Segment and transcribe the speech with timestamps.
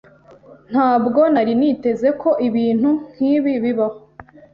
[0.71, 3.99] Ntabwo nari niteze ko ibintu nkibi bibaho.